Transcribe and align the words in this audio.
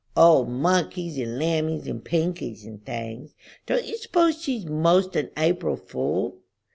"O, 0.17 0.45
monkeys, 0.45 1.19
and 1.19 1.37
lammies, 1.37 1.85
and 1.85 2.03
pinkies, 2.03 2.65
and 2.65 2.83
things. 2.83 3.35
Don't 3.67 3.85
you 3.85 3.97
s'pose 3.97 4.41
she's 4.41 4.65
'most 4.65 5.15
an 5.15 5.29
April 5.37 5.75
fool?" 5.75 6.37